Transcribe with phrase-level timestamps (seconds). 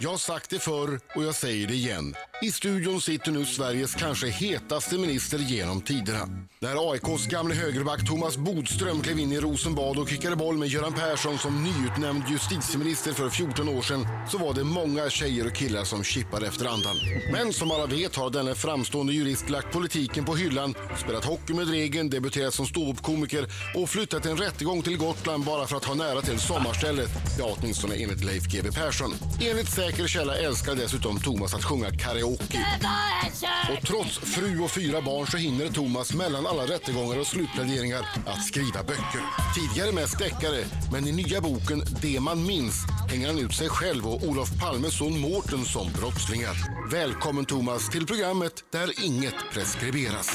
[0.00, 2.14] Jag har sagt det förr och jag säger det igen.
[2.42, 6.28] I studion sitter nu Sveriges kanske hetaste minister genom tiderna.
[6.60, 10.92] När AIKs gamle högerback Thomas Bodström klev in i Rosenbad och kickade boll med Göran
[10.92, 15.84] Persson som nyutnämnd justitieminister för 14 år sedan så var det många tjejer och killar
[15.84, 16.96] som kippade efter andan.
[17.32, 20.74] Men som alla vet har denne framstående jurist lagt politiken på hyllan,
[21.04, 25.76] spelat hockey med regeln, debuterat som ståuppkomiker och flyttat en rättegång till Gotland bara för
[25.76, 27.10] att ha nära till sommarstället.
[27.38, 29.14] Ja, åtminstone enligt Leif GW Persson.
[29.50, 32.27] Enligt säker källa älskar dessutom Thomas att sjunga karaoke.
[32.28, 38.44] Och trots fru och fyra barn så hinner Thomas mellan alla rättegångar och slutpläderingar att
[38.46, 39.20] skriva böcker.
[39.54, 42.74] Tidigare mest deckare, men i nya boken Det man minns
[43.10, 46.56] hänger han ut sig själv och Olof Palmes son Mårten som brottslingar.
[46.90, 50.30] Välkommen Thomas till programmet där inget preskriberas.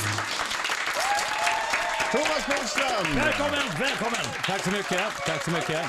[2.12, 3.16] Thomas Bodström!
[3.16, 4.26] Välkommen, välkommen!
[4.46, 5.86] Tack så mycket, tack så mycket.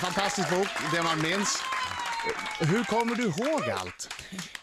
[0.00, 1.62] Fantastisk bok, Det man minns.
[2.60, 4.08] Hur kommer du ihåg allt?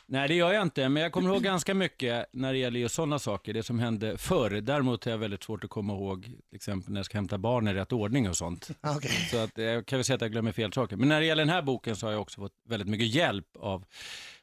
[0.05, 2.95] Nej, det gör jag inte, men jag kommer ihåg ganska mycket när det gäller just
[2.95, 4.49] sådana saker, det som hände förr.
[4.49, 7.67] Däremot har jag väldigt svårt att komma ihåg, till exempel när jag ska hämta barn
[7.67, 8.69] i rätt ordning och sånt.
[8.81, 9.27] Okej.
[9.31, 10.95] Så att, eh, jag kan väl säga att jag glömmer fel saker.
[10.95, 13.47] Men när det gäller den här boken så har jag också fått väldigt mycket hjälp
[13.59, 13.85] av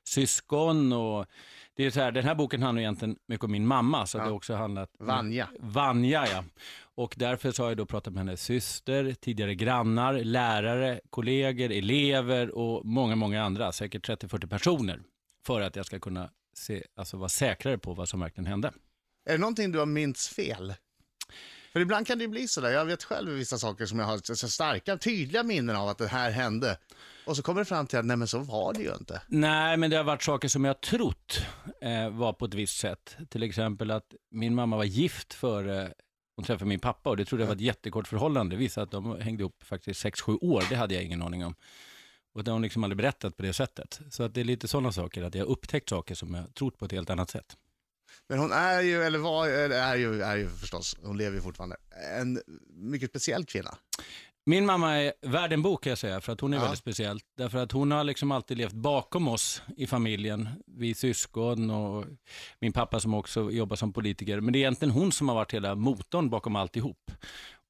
[0.05, 1.27] syskon och
[1.81, 4.25] det är så här, den här boken handlar egentligen mycket om min mamma, så det
[4.25, 4.91] har också handlat...
[4.99, 5.49] Vanja.
[5.59, 6.45] Vanja, ja.
[6.83, 12.51] Och därför så har jag då pratat med hennes syster, tidigare grannar, lärare, kollegor, elever
[12.51, 15.01] och många, många andra, säkert 30-40 personer,
[15.47, 18.73] för att jag ska kunna se, alltså vara säkrare på vad som verkligen hände.
[19.29, 20.75] Är det någonting du har minns fel?
[21.73, 24.35] För ibland kan det ju bli sådär, jag vet själv vissa saker som jag har
[24.35, 26.79] så starka, tydliga minnen av att det här hände.
[27.27, 29.23] Och så kommer det fram till att nej men så var det ju inte.
[29.27, 31.43] Nej, men det har varit saker som jag trott
[31.81, 33.17] eh, var på ett visst sätt.
[33.29, 35.93] Till exempel att min mamma var gift före
[36.41, 38.57] hon träffade min pappa och det trodde jag var ett jättekort förhållande.
[38.57, 41.55] Det visade att de hängde ihop faktiskt 6-7 år, det hade jag ingen aning om.
[42.35, 44.01] Och det har hon liksom aldrig berättat på det sättet.
[44.11, 46.79] Så att det är lite sådana saker, att jag har upptäckt saker som jag trott
[46.79, 47.57] på ett helt annat sätt.
[48.29, 51.43] Men hon är ju, eller var, eller är ju, är ju förstås, hon lever ju
[51.43, 51.77] fortfarande,
[52.19, 53.75] en mycket speciell kvinna.
[54.47, 56.63] Min mamma är värd en bok kan jag säga, för att hon är Ja.
[56.63, 57.21] väldigt speciell.
[57.37, 62.05] Därför att hon har liksom alltid levt bakom oss i familjen, vi syskon och
[62.61, 64.41] min pappa som också jobbar som politiker.
[64.41, 67.11] Men det är egentligen hon som har varit hela motorn bakom alltihop.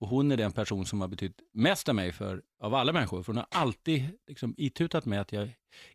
[0.00, 3.22] Och hon är den person som har betytt mest av mig för, av alla människor.
[3.22, 5.50] För hon har alltid liksom itutat mig att jag,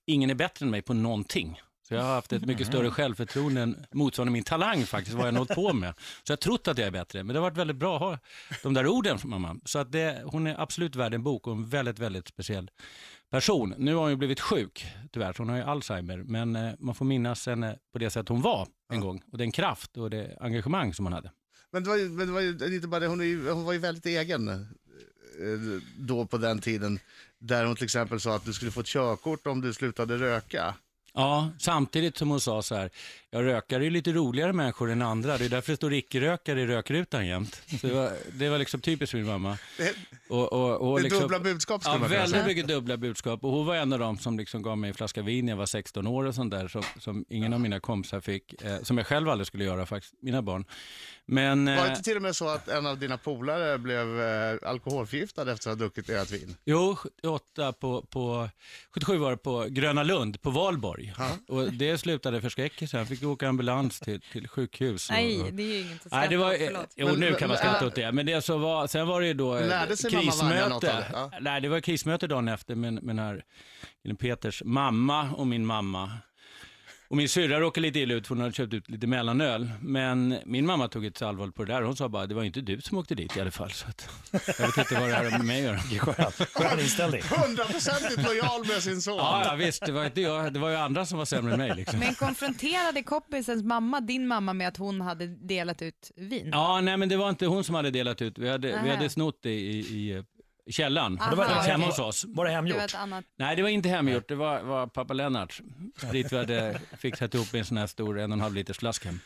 [0.05, 1.61] ingen är bättre än mig på någonting.
[1.87, 5.33] Så jag har haft ett mycket större självförtroende än motsvarande min talang faktiskt, vad jag
[5.33, 5.93] nått på med.
[5.97, 8.01] Så jag har trott att jag är bättre, men det har varit väldigt bra att
[8.01, 8.19] ha
[8.63, 9.57] de där orden från mamma.
[9.65, 12.71] Så att det, hon är absolut värd en bok och en väldigt, väldigt speciell
[13.31, 13.73] person.
[13.77, 16.95] Nu har hon ju blivit sjuk, tyvärr, så hon har ju Alzheimer, men eh, man
[16.95, 20.37] får minnas henne på det sätt hon var en gång och den kraft och det
[20.39, 21.31] engagemang som hon hade.
[21.71, 23.73] Men det var ju, men det var ju inte bara det, hon, ju, hon var
[23.73, 24.55] ju väldigt egen eh,
[25.97, 26.99] då på den tiden.
[27.39, 30.75] Där hon till exempel sa att du skulle få ett körkort om du slutade röka.
[31.15, 32.89] Ja, samtidigt som hon sa så här,
[33.35, 36.65] jag rökare är lite roligare människor än andra, det är därför det står icke-rökare i
[36.67, 37.61] rökrutan jämt.
[37.81, 39.57] Så det, var, det var liksom typiskt för min mamma.
[39.77, 39.93] Det,
[40.29, 42.47] Och, och, och det är liksom, dubbla budskap skulle Ja, man kunna väldigt säga.
[42.47, 43.43] mycket dubbla budskap.
[43.43, 45.57] Och hon var en av dem som liksom gav mig en flaska vin när jag
[45.57, 48.97] var 16 år och sånt där, som, som ingen av mina kompisar fick, eh, som
[48.97, 50.65] jag själv aldrig skulle göra faktiskt, mina barn.
[51.27, 54.21] Men, Var det eh, inte till och med så att en av dina polare blev
[54.21, 56.55] eh, alkoholförgiftad efter att ha druckit ert vin?
[56.65, 58.49] jo, 78 på, på,
[58.91, 61.13] 77 var det på Gröna Lund, på Valborg.
[61.47, 65.09] Och det slutade förskräckelse, han fick åka ambulans till, till sjukhus.
[65.09, 66.93] och- Nej, och, det är ju inget att skratta Nej, det var, åt, förlåt.
[66.95, 68.11] jo, nu kan man skratta åt det.
[68.11, 70.73] Men det så var, sen var det ju då eh, Lärde sig mamma Vanja något
[70.83, 70.95] av det?
[71.03, 71.09] krismöte.
[71.13, 71.31] Ja.
[71.41, 73.43] Nej, det var krismöte dagen efter med, med den här
[74.19, 76.11] Peters mamma och min mamma.
[77.15, 79.71] Och min syrra råkade lite illa ut för hon hade köpt ut lite mellanöl.
[79.81, 81.81] Men min mamma tog ett så allvarligt på det där.
[81.81, 83.71] Hon sa bara, det var inte du som åkte dit i alla fall.
[83.71, 86.31] Så att, jag vet inte vad det här har med mig att göra.
[86.31, 87.21] Skön, inställning.
[87.21, 89.17] Hundraprocentigt lojal med sin son.
[89.17, 89.85] Ja, ja, visst.
[89.85, 91.75] Det var, inte jag, det var ju andra som var sämre än mig.
[91.75, 91.99] Liksom.
[91.99, 96.49] Men konfronterade kompisens mamma din mamma med att hon hade delat ut vin?
[96.51, 98.37] Ja, nej men det var inte hon som hade delat ut.
[98.37, 100.23] Vi hade, vi hade snott det i, i,
[100.79, 101.29] Aha.
[101.29, 102.25] Det var- hemma hos oss.
[102.27, 102.95] Var det hemgjort?
[103.39, 104.27] Nej, det var inte hemgjort.
[104.27, 105.61] Det var, var pappa Lennart.
[106.11, 109.05] Dit vi hade fixat ihop en sån här stor en och en halv liters flask
[109.05, 109.19] hem.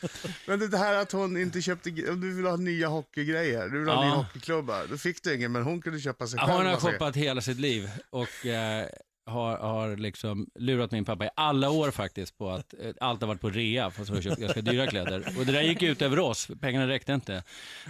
[0.46, 3.94] Men det här att hon inte köpte, du vill ha nya hockeygrejer, du vill ha
[3.94, 4.04] Ja.
[4.04, 6.52] nya hockeyklubbar, då fick du ingen, men hon kunde köpa sig själv.
[6.52, 8.86] Hon har shoppat hela sitt liv och eh,
[9.30, 13.28] har, har liksom lurat min pappa i alla år faktiskt på att eh, allt har
[13.28, 15.34] varit på rea fast hon har köpt ganska dyra kläder.
[15.38, 17.42] Och det där gick ut över oss, pengarna räckte inte.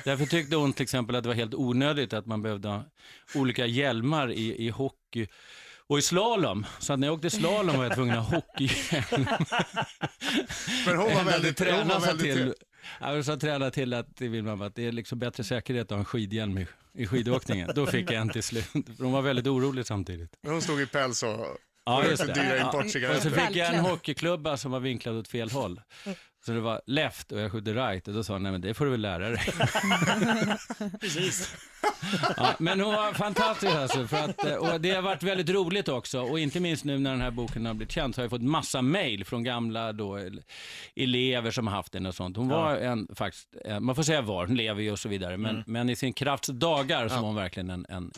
[0.04, 2.84] Därför tyckte hon till exempel att det var helt onödigt att man behövde ha
[3.34, 5.26] olika hjälmar i, i hockey
[5.86, 6.66] och i slalom.
[6.78, 9.26] Så att när jag åkte slalom var jag tvungen att ha hockeyhjälm.
[10.86, 12.54] Men hon var väldigt, hon var väldigt, till-
[13.00, 15.98] Jag sa träna till att, min mamma att det är liksom bättre säkerhet att ha
[15.98, 17.70] en skidhjälm i, i skidåkningen.
[17.74, 18.68] Då fick jag en till slut.
[18.98, 20.30] Hon var väldigt orolig samtidigt.
[20.46, 21.46] Hon stod i päls och...
[21.84, 22.60] Ja, just Dyra det.
[22.60, 23.16] importcigaretter.
[23.16, 25.80] Och så fick jag en hockeyklubba som var vinklad åt fel håll.
[26.46, 28.74] Så det var left och jag skjuter right och då sa hon, nej men det
[28.74, 29.40] får du väl lära dig.
[31.00, 31.54] Precis.
[32.36, 34.06] Ja, men hon var fantastisk alltså.
[34.06, 36.20] För att, eh, och det har varit väldigt roligt också.
[36.20, 38.42] Och inte minst nu när den här boken har blivit känd så har jag fått
[38.42, 40.42] massa mail från gamla då, el-
[40.96, 42.36] elever som har haft den och sånt.
[42.36, 45.36] Hon var en, faktiskt, eh, man får säga var, hon lever ju och så vidare.
[45.36, 48.10] Men, men i sin krafts dagar så var hon verkligen en, en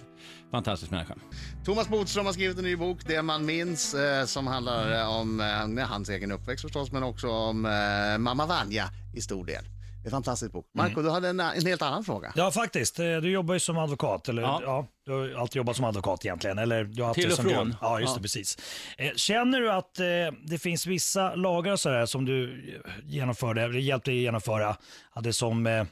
[0.50, 1.14] fantastisk människa.
[1.64, 5.40] Thomas Bodström har skrivit en ny bok, Det man minns, eh, som handlar om
[5.78, 7.66] eh, hans egen uppväxt förstås, men också om
[8.12, 9.64] eh, mamma Vanja i stor del.
[9.64, 10.66] Det är en fantastisk bok.
[10.74, 12.32] Marco, du hade en, en helt annan fråga.
[12.36, 12.98] Ja, faktiskt.
[12.98, 14.60] Eh, Du jobbar ju som advokat, eller Ja.
[14.64, 14.86] ja.
[15.04, 16.58] Du har alltid jobbat som advokat egentligen.
[16.58, 17.46] Eller du har Till och från.
[17.52, 17.76] grund.
[17.80, 18.16] Ja, just Ja.
[18.16, 18.58] det, precis.
[18.98, 20.06] Eh, Känner du att eh,
[20.46, 22.44] det finns vissa lagar så här som du
[22.84, 24.76] eh, genomförde, eller hjälpte dig genomföra,
[25.10, 25.84] hade som, eh,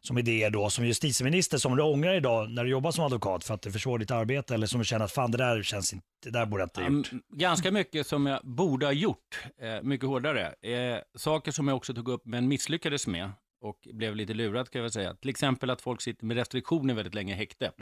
[0.00, 3.54] som idéer då, som justitieminister, som du ångrar idag när du jobbar som advokat för
[3.54, 6.06] att det försvårar ditt arbete, eller som du känner att fan det där känns inte,
[6.24, 7.12] det där borde jag inte ha gjort.
[7.12, 10.52] Mm, Ganska mycket som jag borde ha gjort, eh, mycket hårdare.
[11.16, 13.30] Saker som jag också tog upp men misslyckades med
[13.68, 15.14] och blev lite lurad kan jag väl säga.
[15.14, 17.72] Till exempel att folk sitter med restriktioner väldigt länge i häkte.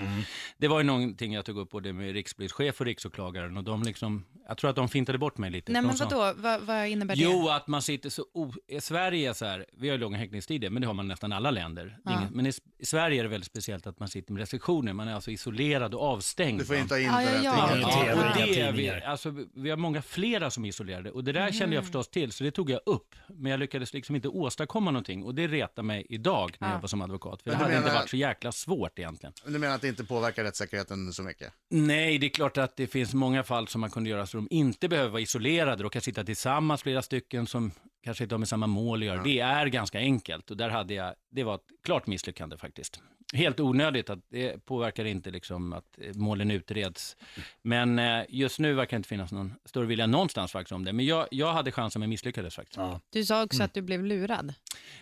[0.58, 4.24] Det var ju någonting jag tog upp både med rikspolischef och riksåklagaren och de liksom,
[4.48, 5.72] jag tror att de fintade bort mig lite.
[5.72, 7.22] Nej men sa- vadå, vad, vad innebär det?
[7.22, 8.24] Jo, att man sitter så...
[8.34, 8.52] O...
[8.68, 11.32] I Sverige är så här, vi har ju långa häktningstider, men det har man nästan
[11.32, 11.98] alla länder.
[12.04, 12.18] Ja.
[12.18, 14.92] inget- Men i, i Sverige är det väldigt speciellt att man sitter med restriktioner.
[14.92, 16.60] Man är alltså isolerad och avstängd.
[16.60, 17.86] Du får inte ha Ja, ja, internet.
[18.06, 18.14] ja.
[18.30, 21.52] och det är vi, alltså, vi har många flera som är isolerade och det där
[21.52, 23.14] kände jag förstås till, så det tog jag upp.
[23.28, 26.74] Men jag lyckades liksom inte åstadkomma någonting och det retar mig idag när Ja.
[26.74, 27.42] jag var som advokat.
[27.42, 29.32] För Men det hade inte menar- varit så jäkla svårt egentligen.
[29.46, 31.52] Du menar att det inte påverkar rättssäkerheten så mycket?
[31.70, 34.48] Nej, det är klart att det finns många fall som man kunde göra så de
[34.50, 35.82] inte behöver vara isolerade.
[35.82, 37.70] De kan sitta tillsammans, flera stycken som
[38.04, 39.22] kanske inte har med samma mål att göra.
[39.22, 43.00] Det är ganska enkelt och där hade jag, det var ett klart misslyckande faktiskt.
[43.32, 47.16] Helt onödigt, att det påverkar inte liksom att eh, målen utreds.
[47.62, 50.92] Men eh, just nu verkar det inte finnas någon större vilja någonstans faktiskt om det.
[50.92, 52.76] Men jag, jag hade chansen men misslyckades faktiskt.
[52.76, 53.00] Ja.
[53.10, 53.64] Du sa också Mm.
[53.64, 54.54] att du blev lurad.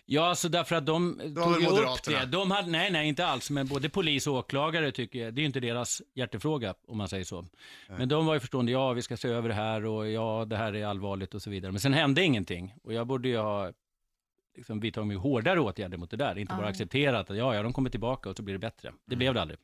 [0.04, 2.26] Ja, så därför att de tog ju upp det.
[2.26, 3.50] De hade, nej, nej, inte alls.
[3.50, 7.08] Men både polis och åklagare tycker jag, det är ju inte deras hjärtefråga om man
[7.08, 7.46] säger så.
[7.88, 10.56] Men de var ju förstående, ja vi ska se över det här och ja det
[10.56, 11.72] här är allvarligt och så vidare.
[11.72, 13.72] Men sen hände ingenting och jag borde ju ha
[14.56, 16.38] liksom vidtagit mycket hårdare åtgärder mot det där.
[16.38, 18.92] Inte bara accepterat att ja, ja, de kommer tillbaka och så blir det bättre.
[19.06, 19.58] Det blev det aldrig.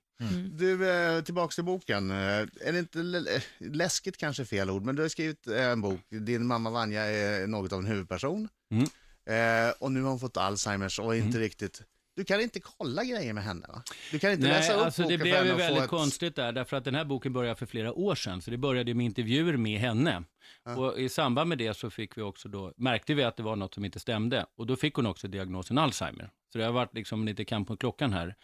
[0.52, 2.10] Du, eh, tillbaks till boken.
[2.10, 6.00] Eh, Är det inte eh, läskigt kanske fel ord, men du har skrivit en bok.
[6.08, 8.48] Din mamma Vanja är något av en huvudperson.
[8.70, 8.84] Mm.
[9.28, 11.82] Eh, och nu har hon fått Alzheimers och inte riktigt...
[12.18, 13.82] Du kan inte kolla grejer med henne va?
[14.10, 15.90] Du kan inte Nej, läsa upp alltså det boken för blev ju väldigt ett...
[15.90, 18.94] konstigt där, därför att den här boken började för flera år sedan, så det började
[18.94, 20.22] med intervjuer med henne.
[20.76, 23.56] Och i samband med det så fick vi också då, märkte vi att det var
[23.56, 26.30] något som inte stämde, och då fick hon också diagnosen Alzheimer.
[26.52, 28.34] Så det har varit liksom lite kamp mot klockan här.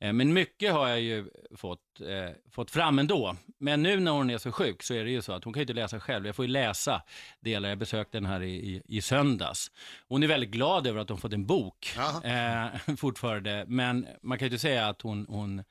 [0.00, 3.36] Eh, Men mycket har jag ju fått, eh, fått fram ändå.
[3.60, 5.60] Men nu när hon är så sjuk så är det ju så att hon kan
[5.60, 6.26] ju inte läsa själv.
[6.26, 7.02] Jag får ju läsa
[7.40, 7.68] delar.
[7.68, 9.70] Jag besökte den här i, i, i söndags.
[10.08, 12.24] Hon är väldigt glad över att hon fått en bok Ja.
[12.24, 13.64] eh, fortfarande.
[13.68, 15.64] Men man kan ju inte säga att hon, hon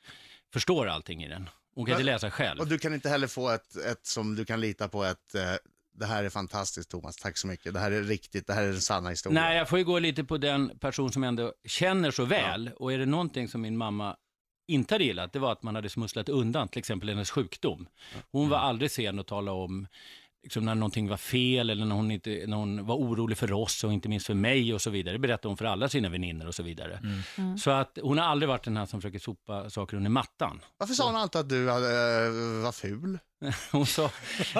[0.53, 1.49] förstår allting i den.
[1.75, 2.59] Hon kan Men- inte läsa själv.
[2.59, 5.41] Och du kan inte heller få ett, ett som du kan lita på, ett eh,
[5.99, 7.73] det här är fantastiskt Thomas, tack så mycket.
[7.73, 9.43] Det här är riktigt, det här är den sanna historien.
[9.43, 12.69] Nej, jag får ju gå lite på den person som ändå känner så väl.
[12.75, 14.15] Och är det någonting som min mamma
[14.67, 17.87] inte hade gillat, det var att man hade smusslat undan till exempel hennes sjukdom.
[18.31, 19.87] Hon var aldrig sen att tala om
[20.43, 23.83] liksom, när någonting var fel eller när hon, inte, när hon var orolig för oss
[23.83, 25.15] och inte minst för mig och så vidare.
[25.15, 26.99] Det berättade hon för alla sina vänner och så vidare.
[27.59, 30.61] Så att hon har aldrig varit den här som försöker sopa saker under mattan.
[30.77, 33.19] Varför sa hon alltid att du hade, eh, var ful?
[33.71, 34.11] Hon sa,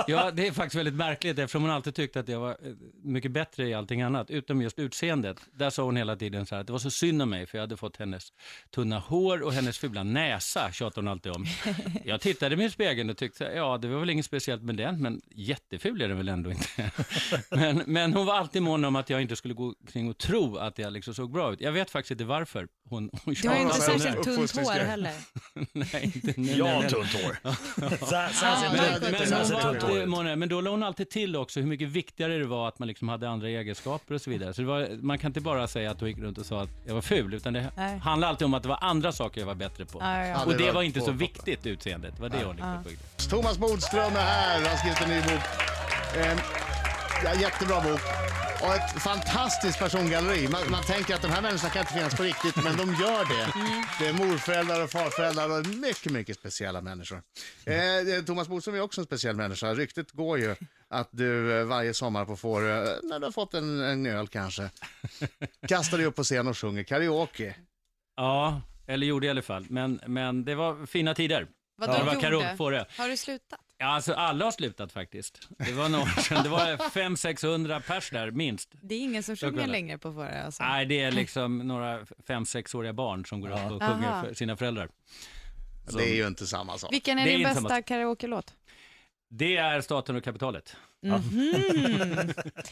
[0.07, 2.55] ja det är faktiskt väldigt märkligt eftersom hon alltid tyckte att jag var eh,
[3.03, 5.37] mycket bättre i allting annat, utom just utseendet.
[5.53, 7.57] Där sa hon hela tiden så här att det var så synd om mig för
[7.57, 8.33] jag hade fått hennes
[8.75, 11.45] tunna hår och hennes fula näsa, tjatade hon alltid om.
[12.05, 15.01] Jag tittade i min spegel och tyckte, ja det var väl inget speciellt med den,
[15.01, 16.67] men jätteful är den väl ändå inte.
[17.51, 20.57] Men, men hon var alltid mån om att jag inte skulle gå kring och tro
[20.57, 21.61] att jag liksom såg bra ut.
[21.61, 24.71] Jag vet faktiskt inte varför hon, hon Du har ju Ja, inte särskilt tunt hår
[24.79, 25.13] heller.
[25.73, 26.51] Nej, inte nu.
[26.51, 26.89] Jag nej, har nej.
[26.89, 27.37] tunt hår.
[27.97, 30.09] Så- så här Ja, det- Men, Så här hon ser var tunt hår alltid, ut.
[30.09, 32.87] Mona, men då la hon alltid till också hur mycket viktigare det var att man
[32.87, 34.53] liksom hade andra egenskaper och så vidare.
[34.53, 36.69] Så det var, man kan inte bara säga att hon gick runt och sa att
[36.85, 37.97] jag var ful, utan det Nej.
[37.99, 39.99] handlade alltid om att det var andra saker jag var bättre på.
[40.01, 40.27] Ja, ja, ja.
[40.27, 42.83] Ja, Och det det var var inte så viktigt utseendet, det var det hon liksom
[42.83, 43.29] tog.
[43.29, 45.43] Thomas Bodström är här, han har skrivit en ny bok.
[46.17, 46.37] Eh,
[47.23, 48.01] Ja, jättebra bok.
[48.63, 50.47] Och ett fantastiskt persongalleri.
[50.47, 53.25] Man, man tänker att de här människorna kan inte finnas på riktigt, men de gör
[53.25, 53.53] det.
[53.99, 57.21] Det är morföräldrar och farföräldrar och mycket, mycket speciella människor.
[57.65, 59.73] Eh, Thomas Bodström är också en speciell människa.
[59.73, 60.55] Ryktet går ju
[60.89, 64.27] att du eh, varje sommar på Fårö, eh, när du har fått en, en öl
[64.27, 64.69] kanske,
[65.67, 67.55] kastar dig upp på scen och sjunger karaoke.
[68.15, 69.65] Ja, eller gjorde i alla fall.
[69.69, 71.47] Men, men det var fina tider.
[71.77, 72.25] Vadå det var gjorde?
[72.25, 72.85] karaoke på det.
[72.97, 73.59] Har du slutat?
[73.79, 75.47] Ja, alltså alla har slutat faktiskt.
[75.57, 76.43] Det var några år sedan.
[76.43, 78.69] Det var 500-600 pers där, minst.
[78.81, 80.63] Det är ingen som sjunger längre på Fårö alltså.
[80.63, 84.23] Nej, det är liksom några 5-6-åriga barn som går upp och sjunger Aha.
[84.23, 84.89] för sina föräldrar.
[85.87, 86.93] Så Det är ju inte samma sak.
[86.93, 88.53] Vilken är Det är din inte bästa samma- karaoke-låt?
[89.29, 90.75] Det är staten och kapitalet.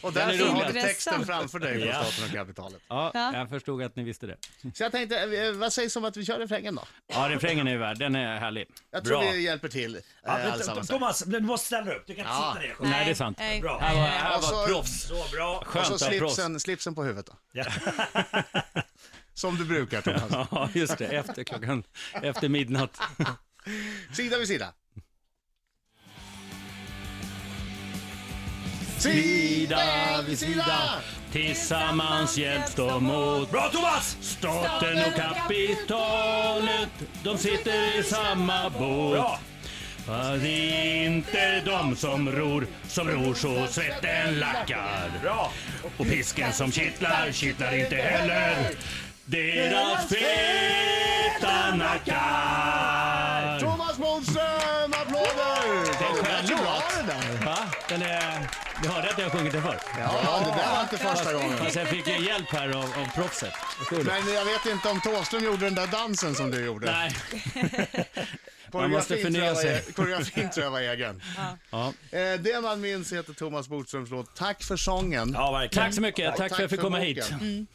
[0.01, 1.25] Och Den är därför har du texten Intressant.
[1.27, 2.03] framför dig på Ja.
[2.03, 2.81] Staten och kapitalet.
[2.87, 3.33] Ja, Ja.
[3.37, 4.37] jag förstod att ni visste det.
[4.73, 6.83] Så jag tänkte, eh, vad sägs om att vi kör refrängen då?
[7.07, 7.97] Ja, refrängen är värd.
[7.99, 8.67] Den är härlig.
[8.91, 9.31] Jag tror Bra.
[9.31, 10.89] vi hjälper till eh, Ja, allesammans.
[10.89, 10.97] här.
[10.97, 12.03] Thomas, du måste ställa upp.
[12.07, 12.57] Du kan inte Ja.
[12.61, 12.89] sitta ner.
[12.91, 13.37] Nej, det är sant.
[13.39, 13.61] Nej.
[13.61, 13.79] Bra.
[13.79, 15.01] Här var, här Och var så- proffs.
[15.07, 15.57] Så bra.
[15.57, 16.35] Och Skönt så att ha proffs.
[16.35, 17.33] slipsen, slipsen på huvudet då.
[17.51, 17.65] Ja.
[19.33, 20.47] Som du brukar Thomas.
[20.51, 21.05] Ja, just det.
[21.05, 21.83] Efter klockan,
[22.21, 22.97] efter midnatt.
[24.13, 24.73] Sida vid sida.
[28.97, 30.77] Sida vid sida,
[31.31, 33.51] tillsammans hjälps de åt.
[33.51, 34.17] Bra Thomas!
[34.21, 36.89] Staten och kapitalet,
[37.23, 39.39] de sitter i samma båt.
[40.05, 45.09] Fast det är inte de som ror, som ror så svetten lackar.
[45.97, 48.69] Och pisken som kittlar, kittlar inte heller
[49.25, 52.64] deras feta nackar.
[56.49, 57.07] Ju bra låt.
[57.07, 57.45] det där.
[57.45, 57.57] Va?
[57.89, 58.47] Den är...
[58.83, 59.79] Du hörde att jag sjungit den förr?
[59.99, 61.57] Ja, det där var inte första gången.
[61.57, 63.53] Fast jag fick ju hjälp här av, av proffset.
[63.91, 66.91] Men jag vet inte om Thåström gjorde den där dansen som du gjorde.
[66.91, 67.15] Nej.
[68.73, 69.93] Man måste förnya tror jag var- sig.
[69.93, 71.21] Koreografin tror jag var egen.
[71.71, 71.93] Ja.
[72.11, 74.35] Eh, Det man minns heter Thomas Bodströms låt.
[74.35, 75.31] Tack för sången.
[75.33, 75.85] Ja, verkligen.
[75.87, 76.35] Tack så mycket.
[76.35, 77.17] Tack, för att jag fick komma hit.
[77.31, 77.67] boken.